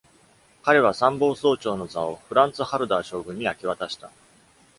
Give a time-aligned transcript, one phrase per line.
[0.63, 4.09] 彼は参謀総長の座をフランツ・ハルダー将軍に明け渡した。